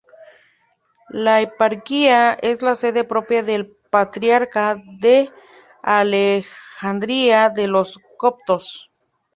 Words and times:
La 1.09 1.41
eparquía 1.41 2.33
es 2.41 2.63
la 2.63 2.75
sede 2.75 3.03
propia 3.03 3.43
del 3.43 3.67
patriarca 3.91 4.81
de 4.99 5.29
Alejandría 5.83 7.49
de 7.49 7.67
los 7.67 7.99
coptos. 8.17 8.89